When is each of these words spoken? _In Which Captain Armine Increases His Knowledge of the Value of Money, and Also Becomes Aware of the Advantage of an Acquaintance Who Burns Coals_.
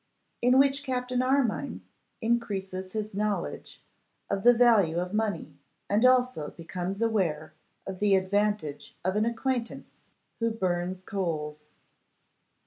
_In 0.41 0.57
Which 0.57 0.81
Captain 0.83 1.21
Armine 1.21 1.81
Increases 2.21 2.93
His 2.93 3.13
Knowledge 3.13 3.83
of 4.31 4.41
the 4.41 4.51
Value 4.51 4.97
of 4.97 5.13
Money, 5.13 5.59
and 5.87 6.03
Also 6.03 6.49
Becomes 6.49 7.03
Aware 7.03 7.53
of 7.85 7.99
the 7.99 8.15
Advantage 8.15 8.97
of 9.05 9.15
an 9.15 9.25
Acquaintance 9.25 9.97
Who 10.39 10.49
Burns 10.49 11.03
Coals_. 11.03 11.65